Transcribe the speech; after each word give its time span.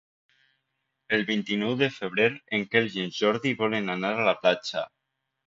El 1.17 1.25
vint-i-nou 1.27 1.75
de 1.81 1.89
febrer 1.97 2.25
en 2.59 2.65
Quel 2.73 2.89
i 2.95 3.05
en 3.05 3.13
Jordi 3.19 3.53
volen 3.61 3.95
anar 3.99 4.13
a 4.19 4.27
la 4.33 4.37
platja. 4.43 4.85